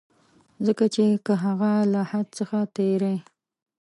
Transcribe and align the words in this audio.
ځکه 0.65 0.85
چي 0.93 1.03
که 1.25 1.33
هغه 1.43 1.71
له 1.93 2.01
حد 2.11 2.27
څخه 2.39 2.57
تېری. 2.75 3.15